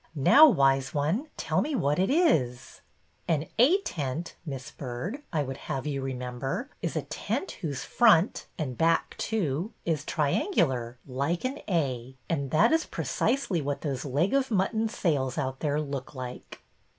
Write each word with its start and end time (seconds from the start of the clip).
Now, 0.15 0.47
wise 0.49 0.95
one, 0.95 1.27
tell 1.37 1.61
me 1.61 1.75
what 1.75 1.99
it 1.99 2.09
is."'' 2.09 2.81
An 3.27 3.45
A 3.59 3.81
tent. 3.81 4.33
Miss 4.47 4.71
Byrd, 4.71 5.21
I 5.31 5.43
would 5.43 5.57
have 5.57 5.85
you 5.85 6.01
remember, 6.01 6.71
is 6.81 6.95
a 6.95 7.03
tent 7.03 7.51
whose 7.61 7.83
front— 7.83 8.47
and 8.57 8.75
back, 8.75 9.13
too— 9.19 9.73
is 9.85 10.03
triangular, 10.03 10.97
like 11.05 11.45
an 11.45 11.59
A, 11.69 12.15
and 12.27 12.49
that 12.49 12.71
is 12.71 12.87
precisely 12.87 13.61
what 13.61 13.81
those 13.81 14.03
leg 14.03 14.33
of 14.33 14.49
mutton 14.49 14.89
sails 14.89 15.37
out 15.37 15.59
there 15.59 15.79
look 15.79 16.15
like." 16.15 16.63